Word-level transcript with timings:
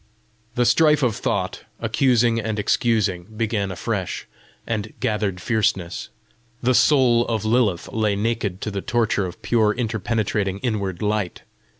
The 0.55 0.65
strife 0.65 1.03
of 1.03 1.15
thought, 1.15 1.61
accusing 1.79 2.39
and 2.39 2.57
excusing, 2.57 3.25
began 3.25 3.69
afresh, 3.71 4.25
and 4.65 4.93
gathered 4.99 5.39
fierceness. 5.39 6.09
The 6.59 6.73
soul 6.73 7.23
of 7.27 7.45
Lilith 7.45 7.87
lay 7.93 8.15
naked 8.15 8.61
to 8.61 8.71
the 8.71 8.81
torture 8.81 9.27
of 9.27 9.43
pure 9.43 9.73
interpenetrating 9.75 10.57
inward 10.63 11.03
light. 11.03 11.43